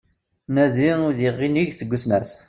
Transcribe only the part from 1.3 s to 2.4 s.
inig seg usnas